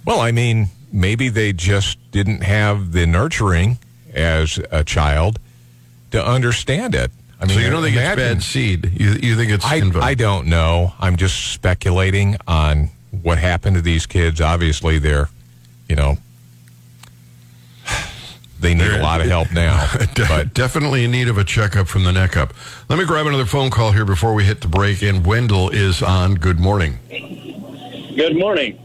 [0.05, 3.77] Well, I mean, maybe they just didn't have the nurturing
[4.13, 5.39] as a child
[6.11, 7.11] to understand it.
[7.39, 8.91] I mean, so you don't think imagine- it's bad seed?
[8.99, 10.93] You, you think it's I, inv- I don't know.
[10.99, 12.89] I'm just speculating on
[13.21, 14.41] what happened to these kids.
[14.41, 15.29] Obviously, they're,
[15.87, 16.17] you know,
[18.61, 19.91] they need a lot of help now.
[20.13, 22.53] De- But definitely in need of a checkup from the neck up.
[22.89, 25.01] Let me grab another phone call here before we hit the break.
[25.01, 26.35] And Wendell is on.
[26.35, 26.99] Good morning.
[28.15, 28.77] Good morning.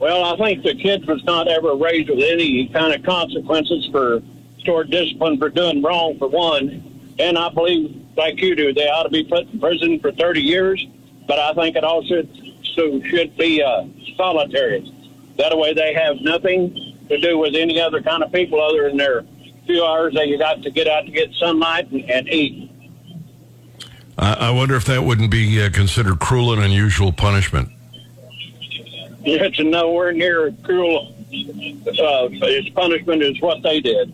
[0.00, 4.20] Well, I think the kid was not ever raised with any kind of consequences for
[4.58, 7.14] stored discipline for doing wrong, for one.
[7.18, 10.42] And I believe, like you do, they ought to be put in prison for 30
[10.42, 10.84] years.
[11.26, 12.26] But I think it also
[12.74, 13.84] so should be uh,
[14.16, 14.90] solitary.
[15.38, 18.96] That way they have nothing to do with any other kind of people other than
[18.96, 19.24] their
[19.66, 22.70] few hours that you got to get out to get sunlight and, and eat.
[24.18, 27.70] I, I wonder if that wouldn't be uh, considered cruel and unusual punishment.
[29.24, 31.14] It's nowhere near cruel.
[31.32, 34.12] Uh, its punishment is what they did.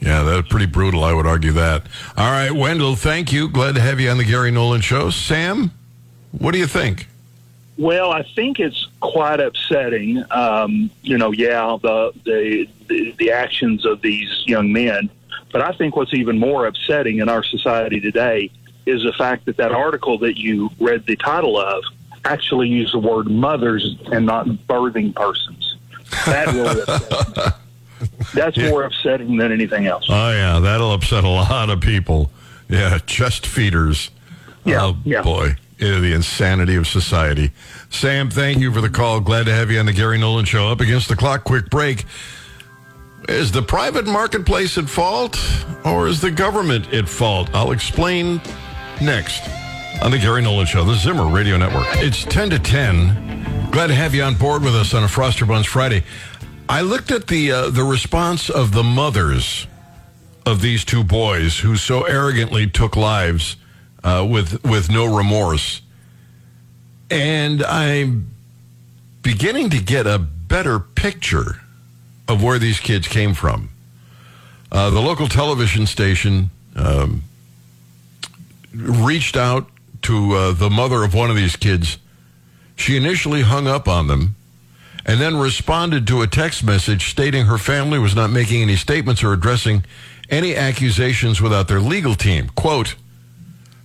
[0.00, 1.02] Yeah, that's pretty brutal.
[1.02, 1.86] I would argue that.
[2.16, 3.48] All right, Wendell, thank you.
[3.48, 5.10] Glad to have you on the Gary Nolan Show.
[5.10, 5.72] Sam,
[6.30, 7.08] what do you think?
[7.76, 10.22] Well, I think it's quite upsetting.
[10.30, 15.10] Um, you know, yeah, the, the the the actions of these young men,
[15.50, 18.50] but I think what's even more upsetting in our society today
[18.86, 21.82] is the fact that that article that you read the title of
[22.24, 25.76] actually used the word mothers and not birthing persons.
[26.26, 27.42] That really upsets me.
[28.34, 30.06] That's more upsetting than anything else.
[30.08, 32.30] Oh yeah, that'll upset a lot of people.
[32.68, 34.10] Yeah, chest feeders.
[34.64, 35.22] Yeah, oh yeah.
[35.22, 37.50] boy, The insanity of society.
[37.90, 39.20] Sam, thank you for the call.
[39.20, 40.68] Glad to have you on the Gary Nolan Show.
[40.68, 41.44] Up against the clock.
[41.44, 42.04] Quick break.
[43.28, 45.38] Is the private marketplace at fault,
[45.84, 47.50] or is the government at fault?
[47.54, 48.40] I'll explain
[49.00, 49.48] next
[50.02, 51.86] on the Gary Nolan Show, the Zimmer Radio Network.
[51.96, 53.70] It's ten to ten.
[53.70, 56.04] Glad to have you on board with us on a Froster Buns Friday.
[56.68, 59.66] I looked at the uh, the response of the mothers
[60.46, 63.56] of these two boys who so arrogantly took lives
[64.04, 65.80] uh, with with no remorse,
[67.10, 68.30] and I'm
[69.22, 71.60] beginning to get a better picture
[72.28, 73.70] of where these kids came from.
[74.70, 77.22] Uh, the local television station um,
[78.74, 79.68] reached out
[80.02, 81.98] to uh, the mother of one of these kids.
[82.76, 84.34] She initially hung up on them
[85.06, 89.22] and then responded to a text message stating her family was not making any statements
[89.22, 89.84] or addressing
[90.30, 92.50] any accusations without their legal team.
[92.54, 92.96] Quote,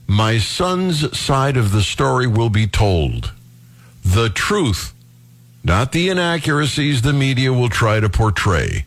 [0.09, 3.31] My son's side of the story will be told.
[4.03, 4.91] The truth,
[5.63, 8.85] not the inaccuracies the media will try to portray.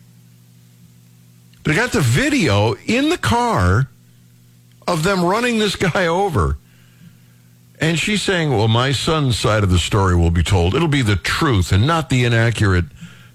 [1.62, 3.88] They got the video in the car
[4.88, 6.58] of them running this guy over.
[7.80, 10.74] And she's saying, well, my son's side of the story will be told.
[10.74, 12.86] It'll be the truth and not the inaccurate,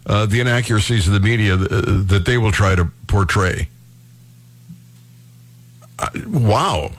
[0.06, 3.70] uh, the inaccuracies of the media uh, that they will try to portray.
[5.98, 6.92] Uh, wow.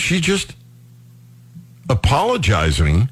[0.00, 0.54] She just
[1.88, 3.08] apologizing.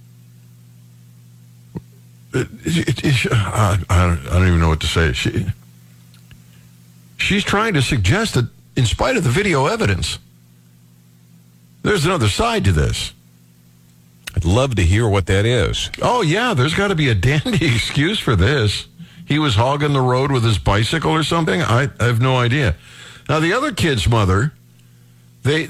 [2.32, 5.12] It, it, it, uh, I, I, don't, I don't even know what to say.
[5.12, 5.46] She,
[7.16, 10.18] she's trying to suggest that, in spite of the video evidence,
[11.82, 13.12] there's another side to this.
[14.36, 15.90] I'd love to hear what that is.
[16.00, 18.86] Oh, yeah, there's got to be a dandy excuse for this.
[19.26, 21.60] He was hogging the road with his bicycle or something.
[21.60, 22.76] I, I have no idea.
[23.28, 24.52] Now, the other kid's mother,
[25.42, 25.68] they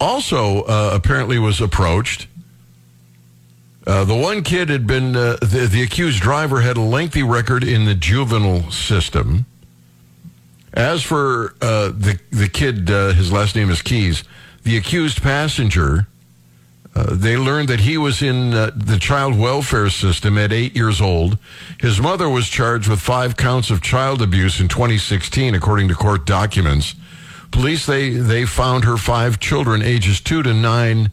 [0.00, 2.28] also uh, apparently was approached.
[3.86, 7.62] Uh, the one kid had been, uh, the, the accused driver had a lengthy record
[7.62, 9.46] in the juvenile system.
[10.74, 14.24] As for uh, the, the kid, uh, his last name is Keys,
[14.64, 16.06] the accused passenger,
[16.96, 21.00] uh, they learned that he was in uh, the child welfare system at eight years
[21.00, 21.38] old.
[21.78, 26.26] His mother was charged with five counts of child abuse in 2016, according to court
[26.26, 26.94] documents.
[27.56, 31.10] Police they they found her five children, ages two to nine,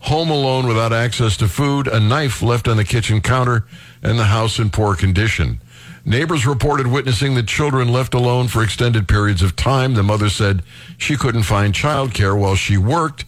[0.00, 3.64] home alone without access to food, a knife left on the kitchen counter,
[4.02, 5.60] and the house in poor condition.
[6.04, 9.94] Neighbors reported witnessing the children left alone for extended periods of time.
[9.94, 10.64] The mother said
[10.98, 13.24] she couldn't find childcare while she worked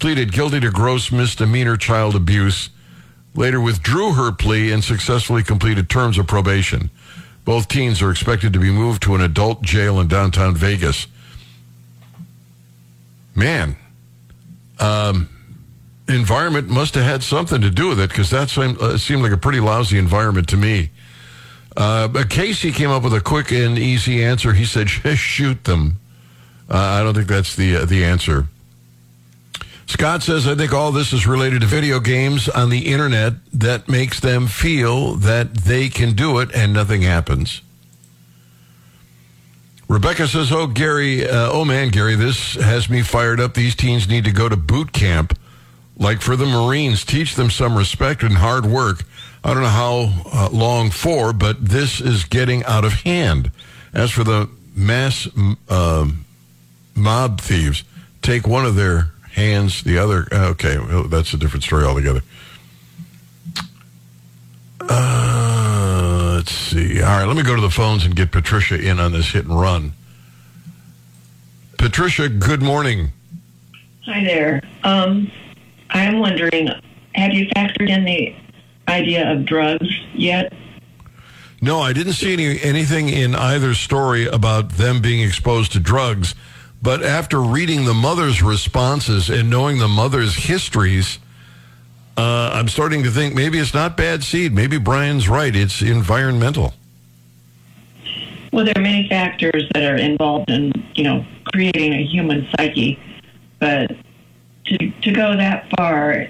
[0.00, 2.70] pleaded guilty to gross misdemeanor child abuse,
[3.36, 6.90] later withdrew her plea and successfully completed terms of probation.
[7.44, 11.06] Both teens are expected to be moved to an adult jail in downtown Vegas.
[13.38, 13.76] Man,
[14.80, 15.28] um,
[16.08, 19.30] environment must have had something to do with it because that seemed, uh, seemed like
[19.30, 20.90] a pretty lousy environment to me.
[21.76, 24.54] Uh, but Casey came up with a quick and easy answer.
[24.54, 26.00] He said, "Just shoot them."
[26.68, 28.48] Uh, I don't think that's the uh, the answer.
[29.86, 33.88] Scott says, I think all this is related to video games on the internet that
[33.88, 37.62] makes them feel that they can do it and nothing happens.
[39.88, 43.54] Rebecca says, Oh, Gary, uh, oh man, Gary, this has me fired up.
[43.54, 45.38] These teens need to go to boot camp.
[45.96, 49.04] Like for the Marines, teach them some respect and hard work.
[49.42, 53.50] I don't know how uh, long for, but this is getting out of hand.
[53.92, 55.26] As for the mass
[55.68, 56.08] uh,
[56.94, 57.82] mob thieves,
[58.22, 60.28] take one of their hands, the other.
[60.30, 62.20] Okay, well, that's a different story altogether.
[64.80, 65.47] Uh,
[66.38, 67.02] let's see.
[67.02, 69.44] All right, let me go to the phones and get Patricia in on this hit
[69.46, 69.92] and run.
[71.78, 73.08] Patricia, good morning.
[74.04, 74.62] Hi there.
[74.84, 75.32] Um,
[75.90, 76.68] I'm wondering,
[77.16, 78.36] have you factored in the
[78.86, 80.52] idea of drugs yet?
[81.60, 86.36] No, I didn't see any anything in either story about them being exposed to drugs.
[86.80, 91.18] But after reading the mother's responses and knowing the mother's histories,
[92.18, 94.52] uh, I'm starting to think maybe it's not bad seed.
[94.52, 95.54] Maybe Brian's right.
[95.54, 96.74] It's environmental.
[98.52, 102.98] Well, there are many factors that are involved in, you know, creating a human psyche.
[103.60, 103.92] But
[104.66, 106.26] to, to go that far,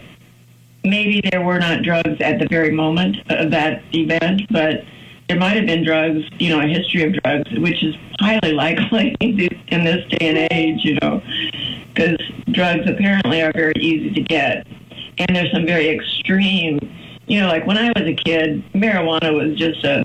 [0.84, 4.84] maybe there were not drugs at the very moment of that event, but
[5.28, 9.16] there might have been drugs, you know, a history of drugs, which is highly likely
[9.20, 11.22] in this day and age, you know,
[11.94, 12.18] because
[12.52, 14.66] drugs apparently are very easy to get.
[15.18, 16.78] And there's some very extreme,
[17.26, 20.04] you know, like when I was a kid, marijuana was just a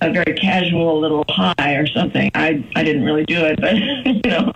[0.00, 2.30] a very casual little high or something.
[2.34, 3.76] I I didn't really do it, but
[4.24, 4.52] you know,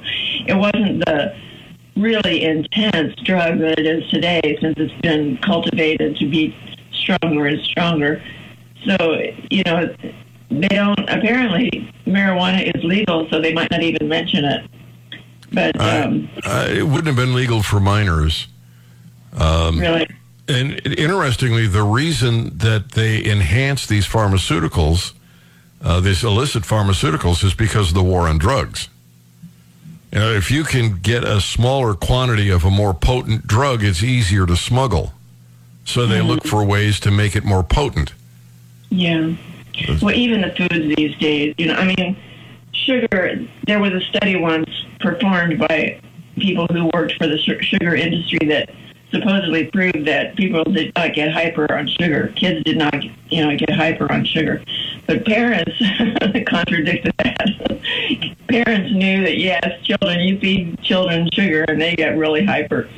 [0.46, 1.36] it wasn't the
[1.96, 6.54] really intense drug that it is today since it's been cultivated to be
[6.92, 8.22] stronger and stronger.
[8.84, 9.18] So,
[9.50, 9.94] you know,
[10.50, 14.70] they don't apparently marijuana is legal, so they might not even mention it.
[15.52, 18.48] But um, Uh, it wouldn't have been legal for minors.
[19.36, 20.08] Um, really,
[20.48, 25.12] And interestingly, the reason that they enhance these pharmaceuticals,
[25.82, 28.88] uh, these illicit pharmaceuticals, is because of the war on drugs.
[30.12, 34.02] You know, if you can get a smaller quantity of a more potent drug, it's
[34.02, 35.12] easier to smuggle.
[35.84, 38.12] So they look for ways to make it more potent.
[39.74, 39.98] yeah.
[40.00, 42.16] Well, even the foods these days, you know, I mean,
[42.72, 43.46] sugar.
[43.66, 44.70] There was a study once
[45.00, 46.00] performed by
[46.36, 48.70] people who worked for the sugar industry that
[49.10, 52.32] supposedly proved that people did not get hyper on sugar.
[52.36, 54.62] Kids did not, you know, get hyper on sugar.
[55.06, 55.72] But parents
[56.46, 57.80] contradicted that.
[58.48, 62.88] parents knew that yes, children, you feed children sugar and they get really hyper.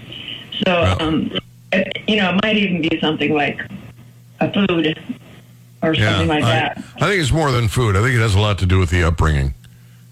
[0.66, 1.30] So, um,
[1.72, 3.60] it, you know, it might even be something like
[4.40, 4.98] a food
[5.82, 6.78] or something like I, that.
[6.96, 7.96] I think it's more than food.
[7.96, 9.54] I think it has a lot to do with the upbringing.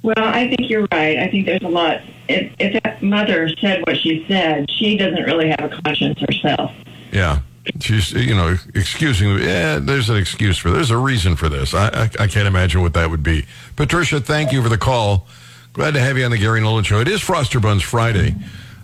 [0.03, 1.19] Well, I think you're right.
[1.19, 2.01] I think there's a lot.
[2.29, 6.73] If, that mother said what she said, she doesn't really have a conscience herself.
[7.13, 7.41] Yeah.
[7.81, 10.71] She's, you know, excusing, yeah, there's an excuse for.
[10.71, 11.75] There's a reason for this.
[11.75, 13.45] I, I, I can't imagine what that would be.
[13.75, 15.27] Patricia, thank you for the call.
[15.73, 17.01] Glad to have you on the Gary Nolan Show.
[17.01, 18.35] It is Froster Buns Friday.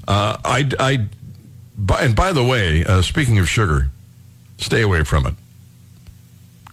[0.08, 1.06] Uh, I, I,
[1.78, 3.88] by, and by the way, uh, speaking of sugar,
[4.58, 5.34] stay away from it.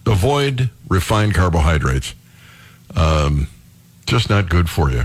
[0.04, 2.14] Avoid refined carbohydrates.
[2.96, 3.46] Um,
[4.06, 5.04] just not good for you.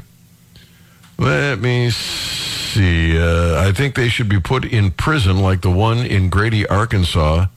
[1.17, 3.17] Let me see.
[3.17, 7.47] Uh, I think they should be put in prison like the one in Grady, Arkansas,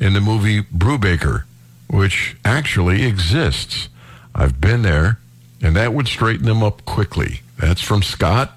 [0.00, 1.44] in the movie Brubaker,
[1.88, 3.88] which actually exists.
[4.34, 5.18] I've been there,
[5.60, 7.40] and that would straighten them up quickly.
[7.58, 8.52] That's from Scott.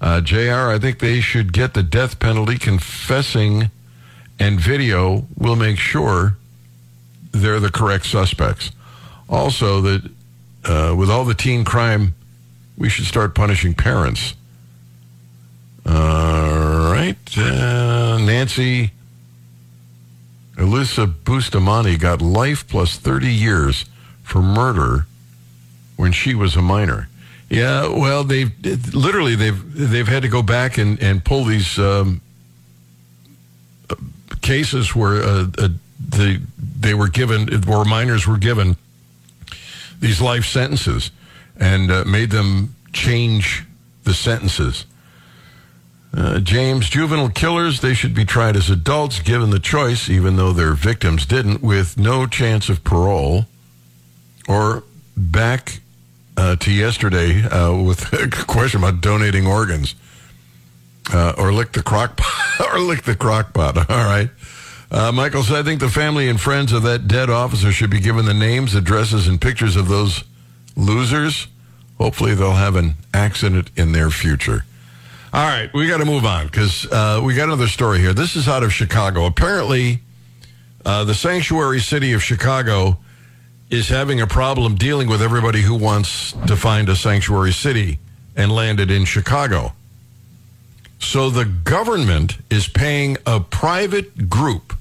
[0.00, 2.56] Uh, JR, I think they should get the death penalty.
[2.56, 3.70] Confessing
[4.38, 6.36] and video will make sure
[7.32, 8.70] they're the correct suspects.
[9.28, 10.10] Also, that
[10.64, 12.14] uh, with all the teen crime,
[12.78, 14.34] we should start punishing parents.
[15.84, 17.16] All right.
[17.36, 18.92] Uh, Nancy
[20.56, 23.84] Elisa Bustamante got life plus 30 years
[24.22, 25.06] for murder
[25.96, 27.08] when she was a minor.
[27.48, 28.52] Yeah, well, they've
[28.94, 32.20] literally they've they've had to go back and, and pull these um,
[34.42, 35.68] cases where uh, uh,
[35.98, 38.76] the they were given where minors were given
[39.98, 41.10] these life sentences
[41.58, 43.64] and uh, made them change
[44.04, 44.86] the sentences.
[46.16, 50.52] Uh, James, juvenile killers, they should be tried as adults given the choice, even though
[50.52, 53.44] their victims didn't, with no chance of parole.
[54.48, 54.84] Or
[55.16, 55.80] back
[56.36, 59.94] uh, to yesterday uh, with a question about donating organs.
[61.12, 62.72] Uh, or lick the crock pot.
[62.72, 63.76] or lick the crock pot.
[63.90, 64.30] All right.
[64.90, 68.00] Uh, Michael said, I think the family and friends of that dead officer should be
[68.00, 70.24] given the names, addresses, and pictures of those
[70.78, 71.48] losers.
[71.98, 74.64] Hopefully, they'll have an accident in their future.
[75.32, 78.14] All right, we got to move on because uh, we got another story here.
[78.14, 79.26] This is out of Chicago.
[79.26, 80.00] Apparently,
[80.86, 82.96] uh, the sanctuary city of Chicago
[83.68, 87.98] is having a problem dealing with everybody who wants to find a sanctuary city
[88.36, 89.74] and land it in Chicago.
[91.00, 94.74] So the government is paying a private group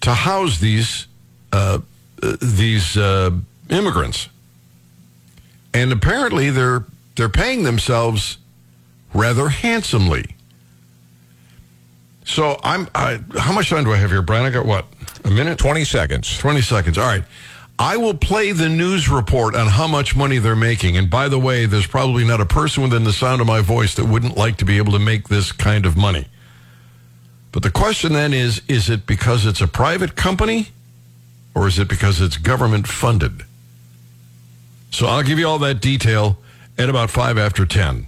[0.00, 1.06] to house these
[1.52, 1.80] uh,
[2.22, 3.30] uh, these uh,
[3.68, 4.28] immigrants,
[5.74, 6.84] and apparently they're
[7.16, 8.38] they're paying themselves
[9.12, 10.36] rather handsomely.
[12.24, 12.88] So I'm.
[12.94, 14.46] I, how much time do I have here, Brian?
[14.46, 14.86] I got what?
[15.24, 15.58] A minute?
[15.58, 16.38] Twenty seconds.
[16.38, 16.96] Twenty seconds.
[16.96, 17.24] All right.
[17.76, 20.96] I will play the news report on how much money they're making.
[20.96, 23.96] And by the way, there's probably not a person within the sound of my voice
[23.96, 26.26] that wouldn't like to be able to make this kind of money.
[27.50, 30.68] But the question then is is it because it's a private company
[31.54, 33.44] or is it because it's government funded?
[34.94, 36.38] So I'll give you all that detail
[36.78, 38.06] at about 5 after 10.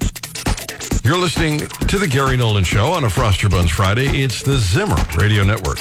[1.02, 4.22] You're listening to The Gary Nolan Show on a Froster Buns Friday.
[4.22, 5.78] It's the Zimmer Radio Network.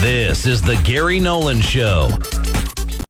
[0.00, 2.08] This is the Gary Nolan Show.